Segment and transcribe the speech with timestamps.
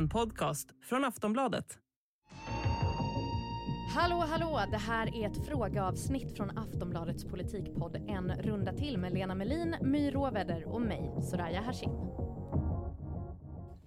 [0.00, 1.78] En podcast från Aftonbladet.
[3.94, 4.60] Hallå, hallå!
[4.70, 10.10] Det här är ett frågeavsnitt från Aftonbladets politikpodd En runda till med Lena Melin, My
[10.10, 11.90] Råväder och mig, Soraya Hashim.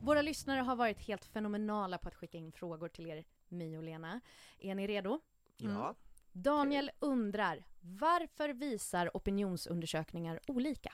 [0.02, 3.84] Våra lyssnare har varit helt fenomenala på att skicka in frågor till er, My och
[3.84, 4.22] Lena.
[4.60, 5.20] Är ni redo?
[5.58, 5.96] Ja.
[6.32, 10.94] Daniel undrar, varför visar opinionsundersökningar olika?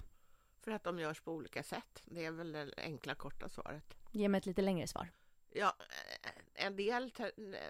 [0.61, 2.03] För att de görs på olika sätt.
[2.05, 3.97] Det är väl det enkla korta svaret.
[4.11, 5.09] Ge mig ett lite längre svar.
[5.51, 5.75] Ja,
[6.23, 6.31] eh,
[6.65, 7.11] en del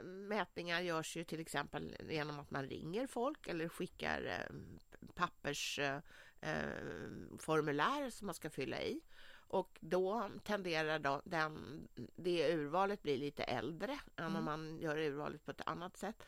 [0.03, 4.45] mätningar görs ju till exempel genom att man ringer folk eller skickar eh,
[5.15, 9.01] pappersformulär som man ska fylla i.
[9.31, 15.45] Och då tenderar då den, det urvalet bli lite äldre än om man gör urvalet
[15.45, 16.23] på ett annat sätt.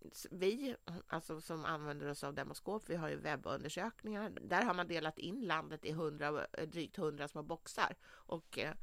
[0.00, 0.76] Eh, vi,
[1.06, 4.30] alltså som använder oss av Demoskop, vi har ju webbundersökningar.
[4.30, 8.74] Där har man delat in landet i 100, drygt 100 små boxar och eh,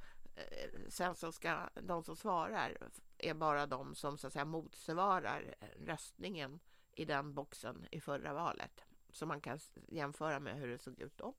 [0.90, 2.78] sen så ska de som svarar
[3.18, 6.60] är bara de som så att säga motsvarar röstningen
[6.96, 8.86] i den boxen i förra valet.
[9.12, 11.34] Så man kan jämföra med hur det såg ut då.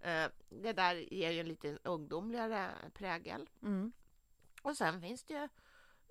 [0.00, 3.50] Eh, Det där ger ju en lite ungdomligare prägel.
[3.62, 3.92] Mm.
[4.62, 5.48] Och sen finns det ju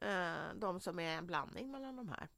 [0.08, 2.30] eh, de som är en blandning mellan de här.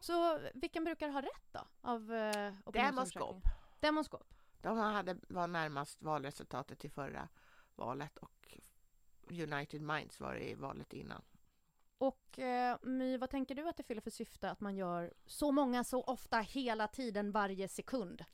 [0.00, 1.60] Så vilken brukar ha rätt då?
[1.80, 3.42] Av eh, opinionsundersökningar?
[3.80, 4.34] Demoskop.
[4.62, 7.28] De hade, var närmast valresultatet till förra
[7.74, 8.58] valet och
[9.30, 11.22] United Minds var det i valet innan.
[11.98, 15.52] Och eh, My, vad tänker du att det fyller för syfte att man gör så
[15.52, 18.24] många så ofta hela tiden varje sekund?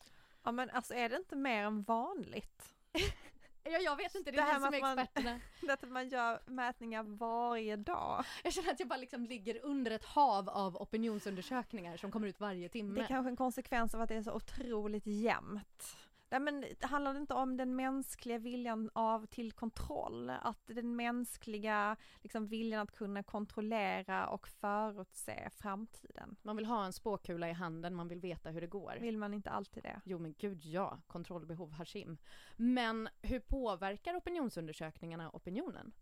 [0.43, 2.75] Ja men alltså är det inte mer än vanligt?
[3.65, 5.41] Ja, jag vet inte, det Det är här ni som är man- experterna.
[5.73, 8.25] Att man gör mätningar varje dag.
[8.45, 12.41] Jag känner att jag bara liksom ligger under ett hav av opinionsundersökningar som kommer ut
[12.41, 12.95] varje timme.
[12.95, 15.97] Det är kanske en konsekvens av att det är så otroligt jämnt.
[16.33, 21.97] Nej, men det handlar inte om den mänskliga viljan av till kontroll, att den mänskliga
[22.23, 26.37] liksom, viljan att kunna kontrollera och förutse framtiden.
[26.43, 28.99] Man vill ha en spåkula i handen, man vill veta hur det går.
[29.01, 30.01] Vill man inte alltid det?
[30.05, 32.19] Jo men gud ja, kontrollbehov Hashim.
[32.57, 35.93] Men hur påverkar opinionsundersökningarna opinionen?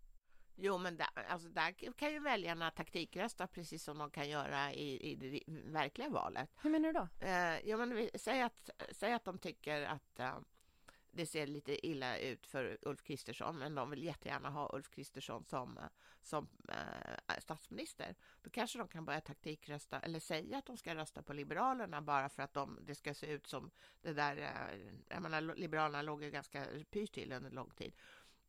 [0.55, 5.11] Jo, men där, alltså där kan ju väljarna taktikrösta precis som de kan göra i,
[5.11, 6.49] i det verkliga valet.
[6.61, 7.07] Hur menar du då?
[7.19, 10.39] Eh, ja, men vi, säg, att, säg att de tycker att eh,
[11.11, 15.45] det ser lite illa ut för Ulf Kristersson, men de vill jättegärna ha Ulf Kristersson
[15.45, 15.83] som, eh,
[16.21, 18.15] som eh, statsminister.
[18.41, 22.29] Då kanske de kan börja taktikrösta eller säga att de ska rösta på Liberalerna bara
[22.29, 24.37] för att de, det ska se ut som det där.
[24.37, 27.93] Eh, jag menar, Liberalerna låg ju ganska pyrt till under lång tid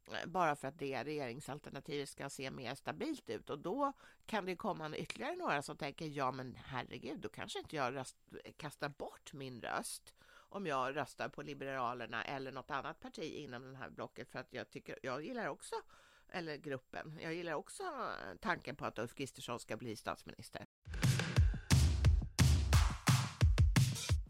[0.08, 3.92] Eh, bara för att det regeringsalternativet ska se mer stabilt ut och då
[4.26, 8.16] kan det komma ytterligare några som tänker ja men herregud då kanske inte jag röst,
[8.56, 13.78] kastar bort min röst om jag röstar på Liberalerna eller något annat parti inom det
[13.78, 15.74] här blocket för att jag tycker jag gillar också
[16.28, 17.18] eller gruppen.
[17.22, 17.82] Jag gillar också
[18.40, 20.66] tanken på att Ulf Kristersson ska bli statsminister.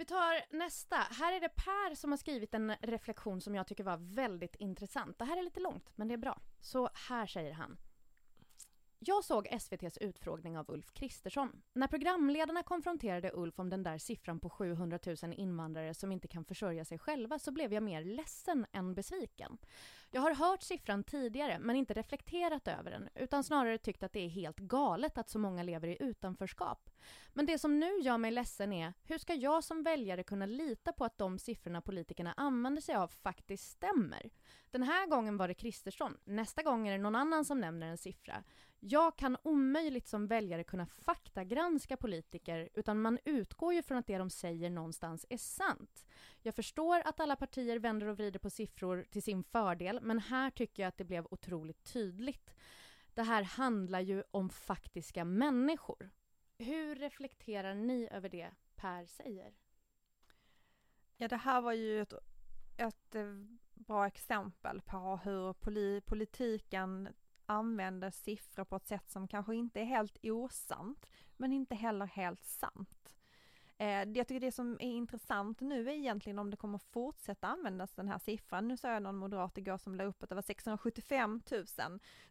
[0.03, 0.97] Vi tar nästa.
[0.97, 5.19] Här är det Per som har skrivit en reflektion som jag tycker var väldigt intressant.
[5.19, 6.41] Det här är lite långt, men det är bra.
[6.61, 7.79] Så här säger han.
[8.99, 11.63] Jag såg SVTs utfrågning av Ulf Kristersson.
[11.73, 16.45] När programledarna konfronterade Ulf om den där siffran på 700 000 invandrare som inte kan
[16.45, 19.59] försörja sig själva så blev jag mer ledsen än besviken.
[20.15, 24.21] Jag har hört siffran tidigare men inte reflekterat över den utan snarare tyckt att det
[24.21, 26.91] är helt galet att så många lever i utanförskap.
[27.33, 30.93] Men det som nu gör mig ledsen är hur ska jag som väljare kunna lita
[30.93, 34.31] på att de siffrorna politikerna använder sig av faktiskt stämmer?
[34.71, 37.99] Den här gången var det Kristersson, nästa gång är det någon annan som nämner en
[37.99, 38.45] siffra.
[38.85, 44.19] Jag kan omöjligt som väljare kunna faktagranska politiker utan man utgår ju från att det
[44.19, 46.07] de säger någonstans är sant.
[46.41, 50.51] Jag förstår att alla partier vänder och vrider på siffror till sin fördel men här
[50.51, 52.55] tycker jag att det blev otroligt tydligt.
[53.15, 56.11] Det här handlar ju om faktiska människor.
[56.59, 59.55] Hur reflekterar ni över det Per säger?
[61.17, 62.15] Ja, det här var ju ett,
[62.77, 63.25] ett eh,
[63.75, 67.09] bra exempel på hur poli, politiken
[67.47, 71.07] använder siffror på ett sätt som kanske inte är helt osant,
[71.37, 73.17] men inte heller helt sant.
[73.79, 77.95] Eh, jag tycker det som är intressant nu är egentligen om det kommer fortsätta användas
[77.95, 78.69] den här siffran.
[78.69, 81.65] Nu såg jag någon moderat igår som la upp att det var 675 000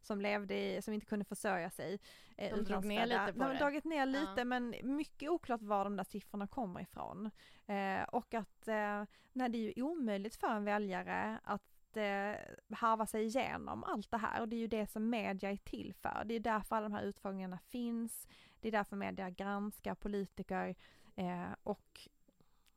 [0.02, 2.00] som levde i, som inte kunde försörja sig.
[2.38, 3.60] Eh, De drog ner lite på De har det.
[3.60, 4.44] dragit ner lite Ja.
[4.46, 7.32] men mycket oklart var de där siffrorna kommer ifrån.
[7.68, 9.04] Eh, och att eh,
[9.34, 12.36] nej, det är ju omöjligt för en väljare att eh,
[12.70, 15.94] harva sig igenom allt det här och det är ju det som media är till
[15.94, 16.24] för.
[16.26, 18.28] Det är därför alla de här utfrågningarna finns.
[18.60, 20.76] Det är därför media granskar politiker
[21.16, 22.10] eh, och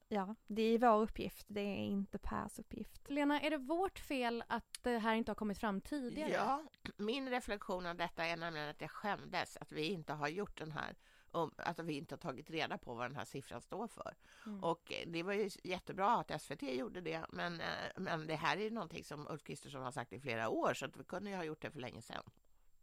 [0.09, 3.11] ja, det är vår uppgift, det är inte Pers uppgift.
[3.11, 6.31] Lena, är det vårt fel att det här inte har kommit fram tidigare?
[6.31, 6.63] Ja,
[6.97, 10.73] min reflektion av detta är nämligen att jag skämdes att vi inte har gjort den
[10.73, 10.95] här
[11.35, 14.15] om att vi inte har tagit reda på vad den här siffran står för.
[14.47, 14.65] Mm.
[14.65, 17.67] Och det var ju jättebra att SVT gjorde det, men, eh,
[17.97, 20.87] men det här är ju någonting som Ulf Kristersson har sagt i flera år, så
[20.87, 22.25] att vi kunde ju ha gjort det för länge sedan.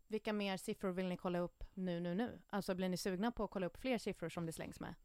[0.08, 2.42] Vilka mer siffror vill ni kolla upp nu, nu, nu?
[2.50, 4.96] Alltså blir ni sugna på att kolla upp fler siffror som det slängs med?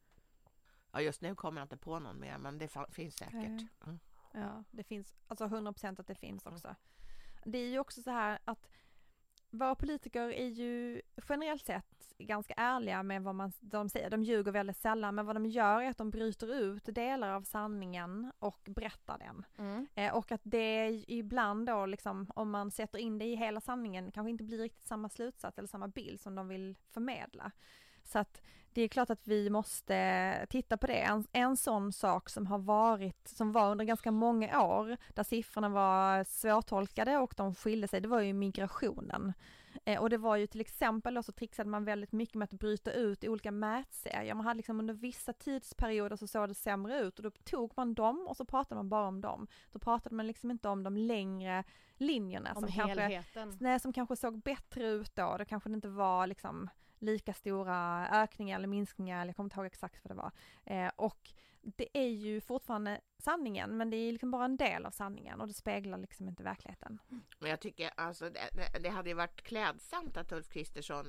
[0.93, 3.35] Ja, just nu kommer jag inte på någon mer, men det finns säkert.
[3.35, 3.99] Mm.
[4.33, 6.77] Ja, det finns, alltså 100% att det finns också.
[7.45, 8.69] Det är ju också så här att
[9.51, 14.11] våra politiker är ju generellt sett ganska ärliga med vad man, de säger.
[14.11, 17.43] De ljuger väldigt sällan, men vad de gör är att de bryter ut delar av
[17.43, 19.45] sanningen och berättar den.
[19.59, 19.87] Mm.
[19.95, 24.11] Eh, och att det ibland då liksom, om man sätter in det i hela sanningen,
[24.11, 27.53] kanske inte blir riktigt samma slutsats eller samma bild som de vill förmedla.
[28.05, 28.43] Så att
[28.73, 31.01] det är klart att vi måste titta på det.
[31.01, 35.69] En, en sån sak som har varit, som var under ganska många år, där siffrorna
[35.69, 39.33] var svårtolkade och de skilde sig, det var ju migrationen.
[39.87, 42.59] Eh, och det var ju till exempel då så trixade man väldigt mycket med att
[42.59, 44.35] bryta ut olika mätserier.
[44.35, 47.95] Man hade liksom under vissa tidsperioder så såg det sämre ut och då tog man
[47.95, 49.47] dem och så pratade man bara om dem.
[49.73, 51.65] Då pratade man liksom inte om de längre
[51.97, 53.57] linjerna Om som kanske, helheten.
[53.61, 55.37] nej, som kanske såg bättre ut då.
[55.37, 59.67] Det kanske inte var liksom lika stora ökningar eller minskningar, eller jag kommer inte ihåg
[59.67, 60.33] exakt vad det var.
[60.65, 61.31] Eh, och
[61.77, 65.47] det är ju fortfarande sanningen, men det är liksom bara en del av sanningen och
[65.47, 66.99] det speglar liksom inte verkligheten.
[67.39, 71.07] Men jag tycker alltså det, det- hade ju varit klädsamt att Ulf Kristersson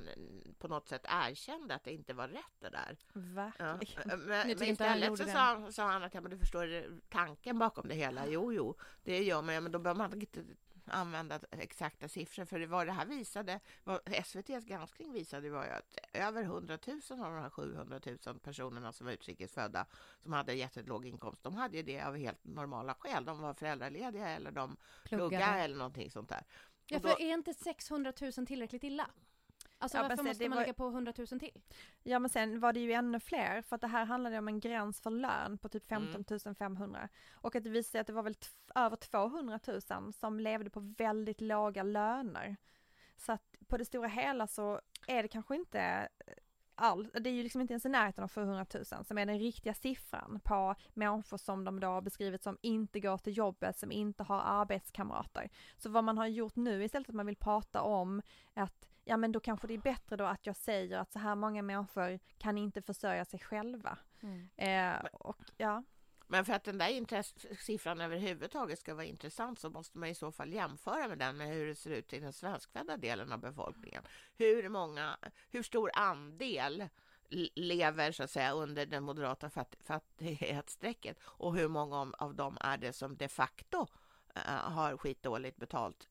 [0.58, 2.96] på något sätt erkände att det inte var rätt det där.
[3.12, 3.20] Ja.
[3.20, 4.18] Verkligen.
[4.18, 7.94] Men, men istället så sa, sa han att ja, men du förstår tanken bakom det
[7.94, 8.26] hela.
[8.26, 10.44] Jo, jo, det gör man, ja, men då behöver man inte
[10.90, 12.44] använda exakta siffror.
[12.44, 17.00] För vad det här visade, vad SVTs granskning visade var ju att över 100 000
[17.10, 19.86] av de här 700 000 personerna som var utrikesfödda
[20.18, 23.24] som hade jättelåg inkomst, de hade ju det av helt normala skäl.
[23.24, 25.60] De var föräldralediga eller de pluggade Pluggade.
[25.60, 26.44] eller någonting sånt där.
[26.86, 29.10] Ja, för är inte 600 000 tillräckligt illa?
[29.80, 31.60] Alltså Ja, varför se, måste man var- lägga på 100 000 till?
[32.02, 34.60] Ja men sen var det ju ännu fler för att det här handlade om en
[34.60, 38.22] gräns för lön på typ 15 500 och att det visade sig att det var
[38.22, 38.34] väl
[38.74, 39.60] över 200
[39.90, 42.56] 000 som levde på väldigt låga löner.
[43.16, 46.08] Så att på det stora hela så är det kanske inte
[46.78, 49.38] all, det är ju liksom inte ens i närheten av 700 000 som är den
[49.38, 53.92] riktiga siffran på människor som de då har beskrivit som inte går till jobbet, som
[53.92, 55.50] inte har arbetskamrater.
[55.76, 58.22] Så vad man har gjort nu istället att man vill prata om
[58.54, 61.34] att ja men då kanske det är bättre då att jag säger att så här
[61.34, 63.98] många människor kan inte försörja sig själva.
[64.56, 65.82] Eh, och ja,
[66.30, 67.22] men för att den där
[67.64, 71.48] siffran överhuvudtaget ska vara intressant så måste man i så fall jämföra med den med
[71.48, 74.02] hur det ser ut i den svenskfödda delen av befolkningen.
[74.36, 75.18] Hur många,
[75.50, 76.88] hur stor andel
[77.54, 82.76] lever så att säga under det moderata fatt- fattighetsstrecket och hur många av dem är
[82.76, 83.86] det som de facto
[84.34, 86.08] eh, har skitdåligt betalt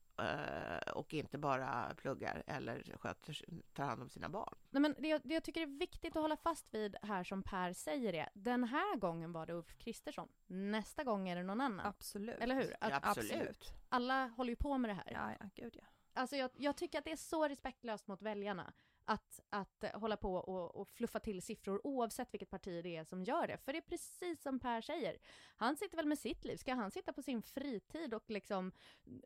[0.94, 4.54] och inte bara pluggar eller sköter, tar hand om sina barn.
[4.70, 7.42] Nej, men det, jag, det jag tycker är viktigt att hålla fast vid här som
[7.42, 11.60] Per säger är, den här gången var det Ulf Kristersson, nästa gång är det någon
[11.60, 11.86] annan.
[11.86, 12.40] absolut.
[12.40, 12.76] Eller hur?
[12.80, 13.74] Att Ja, absolut.
[13.88, 15.10] Alla håller ju på med det här.
[15.12, 15.84] Ja, ja, gud ja.
[16.14, 18.72] Alltså jag, jag tycker att det är så respektlöst mot väljarna
[19.08, 23.24] att, att hålla på och, och fluffa till siffror oavsett vilket parti det är som
[23.24, 23.58] gör det.
[23.58, 25.18] För det är precis som Per säger.
[25.56, 26.56] Han sitter väl med sitt liv.
[26.56, 28.72] Ska han sitta på sin fritid och liksom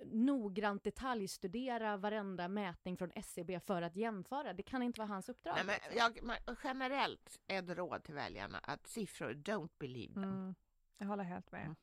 [0.05, 4.53] noggrant detaljstudera varenda mätning från SCB för att jämföra?
[4.53, 5.55] Det kan inte vara hans uppdrag.
[5.55, 5.99] Nej, men liksom.
[5.99, 10.25] jag, men generellt ett råd till väljarna att siffror, don't believe them.
[10.25, 10.55] Mm,
[10.99, 11.63] jag håller helt med.
[11.63, 11.77] Mm.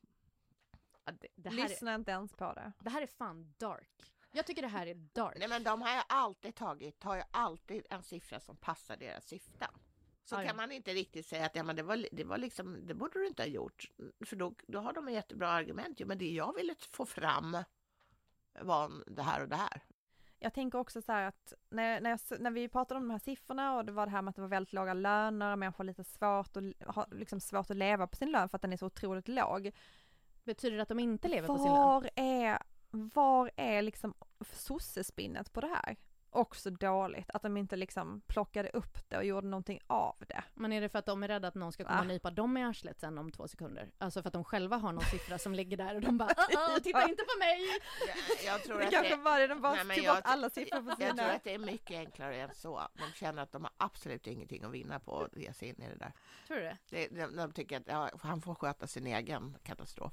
[1.04, 2.72] Ja, det, det, här är, Lyssna inte ens på det.
[2.80, 4.12] det här är fan dark.
[4.32, 5.36] Jag tycker det här är dark.
[5.38, 9.24] Nej men de har ju alltid tagit, har ju alltid en siffra som passar deras
[9.24, 9.70] syften.
[10.24, 10.42] Så ja.
[10.42, 13.18] kan man inte riktigt säga att ja, men det, var, det var liksom, det borde
[13.18, 13.90] du inte ha gjort.
[14.26, 16.00] För då, då har de ett jättebra argument.
[16.00, 17.56] Jo, men det jag ville få fram
[18.60, 19.82] var det här och det här.
[20.38, 23.18] Jag tänker också så här att när, när, jag, när vi pratade om de här
[23.18, 25.84] siffrorna och det var det här med att det var väldigt låga löner, människor har
[25.84, 26.62] lite svårt och
[26.94, 29.70] har liksom svårt att leva på sin lön för att den är så otroligt låg.
[30.44, 31.74] Betyder det att de inte lever på sin lön?
[31.74, 32.58] Var är,
[32.90, 34.14] var är liksom
[34.52, 35.96] sossespinnet på det här?
[36.32, 40.44] Också dåligt, att de inte liksom plockade upp det och gjorde någonting av det.
[40.54, 42.56] Men är det för att de är rädda att någon ska komma och nypa dem
[42.56, 43.90] i arslet sen om två sekunder?
[43.98, 46.80] Alltså för att de själva har någon siffra som ligger där och de bara "Uh-oh,
[46.82, 47.60] titta inte på mig!
[48.06, 50.24] Jag, jag tror Det att kanske det, var det, de bara Nej, tog jag- bort
[50.26, 51.32] alla siffror på jag tror sina...
[51.32, 52.82] att det är mycket enklare än så.
[52.94, 55.88] De känner att de har absolut ingenting att vinna på att ge sig in i
[55.88, 56.12] det där.
[56.46, 56.78] Tror du det?
[56.90, 60.12] Det, de, de tycker att ja, han får sköta sin egen katastrof.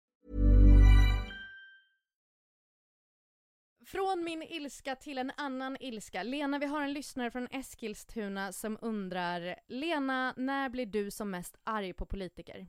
[3.91, 6.23] Från min ilska till en annan ilska.
[6.23, 11.57] Lena, vi har en lyssnare från Eskilstuna som undrar Lena, när blir du som mest
[11.63, 12.67] arg på politiker?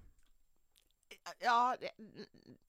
[1.39, 1.77] Ja,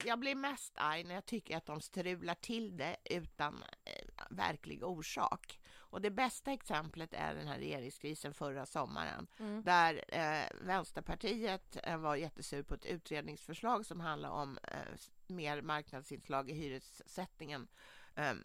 [0.04, 4.84] jag blir mest arg när jag tycker att de strular till det utan eh, verklig
[4.84, 5.60] orsak.
[5.76, 9.62] Och det bästa exemplet är den här regeringskrisen förra sommaren Mm.
[9.62, 14.78] där eh, Vänsterpartiet eh, var jättesur på ett utredningsförslag som handlar om eh,
[15.26, 17.68] mer marknadsinslag i hyressättningen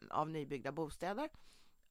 [0.09, 1.29] av nybyggda bostäder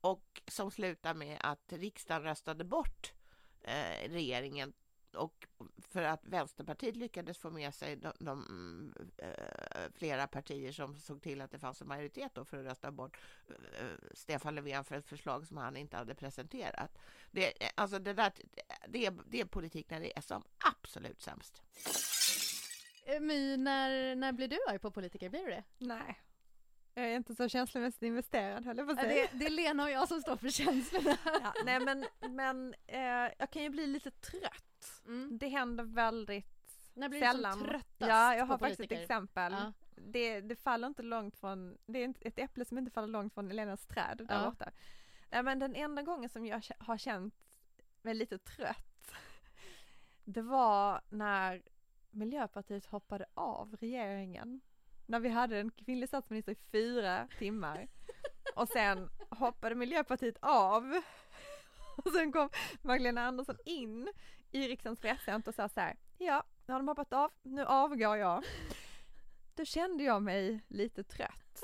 [0.01, 3.13] och som slutar med att riksdagen röstade bort
[3.61, 4.73] eh, regeringen
[5.15, 5.47] och
[5.79, 11.41] för att Vänsterpartiet lyckades få med sig de, de, eh, flera partier som såg till
[11.41, 13.17] att det fanns en majoritet då för att rösta bort
[13.49, 16.99] eh, Stefan Löfven för ett förslag som han inte hade presenterat.
[17.31, 18.33] Det, alltså det, där,
[18.89, 21.63] det, är, det är politik när det är som absolut sämst.
[23.05, 25.29] Eh, My, när, när blir du arg på politiker?
[25.29, 25.65] Blir du det?
[25.79, 26.21] Nej.
[26.99, 29.29] Jag är inte så känslomässigt investerad höll jag på att säga.
[29.33, 31.17] det, det är Lena och jag som står för känslorna.
[31.43, 35.03] Ja, nej men, men eh, jag kan ju bli lite trött.
[35.07, 35.39] Mm.
[35.39, 37.53] Det händer väldigt När blir sällan.
[37.53, 39.53] som tröttast Ja, jag har faktiskt ett exempel.
[39.53, 39.73] Ja.
[39.97, 43.51] Det, det faller inte långt från, det är ett äpple som inte faller långt från
[43.51, 44.51] Elenas träd där Ja.
[44.51, 44.71] borta.
[45.31, 47.35] Nej men den enda gången som jag har känt
[48.03, 49.13] mig lite trött,
[50.25, 51.63] det var när
[52.11, 54.61] Miljöpartiet hoppade av regeringen.
[55.09, 57.89] När vi hade en kvinnlig statsminister i fyra timmar.
[58.57, 61.01] Och sen hoppade Miljöpartiet av.
[61.97, 62.49] Och sen kom
[62.83, 64.09] Magdalena Andersson in
[64.51, 68.17] i riksdagens presscenter och sa så här, ja, nu har de hoppat av, nu avgår
[68.17, 68.45] jag.
[69.55, 71.63] Då kände jag mig lite trött.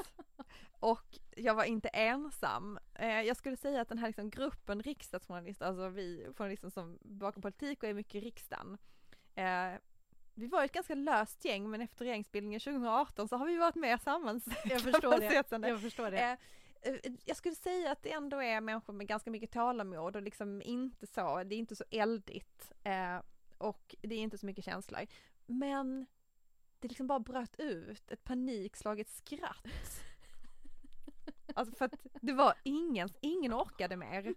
[0.81, 2.79] Och jag var inte ensam.
[2.95, 7.43] Eh, jag skulle säga att den här liksom gruppen riksdagsjournalister, alltså vi journalister som bakom
[7.43, 8.79] politik och är mycket i riksdagen.
[9.35, 9.75] Eh,
[10.35, 13.97] vi var ett ganska löst gäng men efter regeringsbildningen 2018 så har vi varit mer
[13.99, 14.41] samman.
[14.65, 15.69] Jag förstår det.
[15.69, 16.37] Jag förstår det.
[17.25, 21.07] Jag skulle säga att det ändå är människor med ganska mycket tålamod och liksom inte
[21.07, 23.19] så, det är inte så eldigt eh,
[23.59, 25.07] och det är inte så mycket känslor.
[25.47, 26.07] Men
[26.81, 29.67] det liksom bara bröt ut ett panikslaget skratt.
[31.57, 34.35] Alltså för att det var ingen, ingen orkade mer.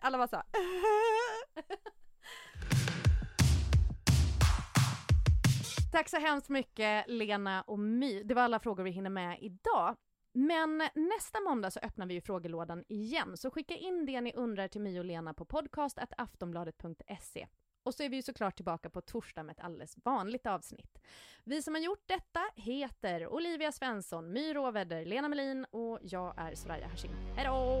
[0.00, 0.44] Alla var så här,
[5.94, 8.22] Tack så hemskt mycket Lena och My.
[8.22, 9.96] Det var alla frågor vi hinner med idag.
[10.32, 14.68] Men nästa måndag så öppnar vi ju frågelådan igen, så skicka in det ni undrar
[14.68, 17.46] till My och Lena på podcast.aftonbladet.se.
[17.82, 20.98] Och så är vi ju såklart tillbaka på torsdag med ett alldeles vanligt avsnitt.
[21.44, 26.54] Vi som har gjort detta heter Olivia Svensson, My Råvedder, Lena Melin och jag är
[26.54, 27.12] Soraya Hashim.
[27.36, 27.80] Hej då!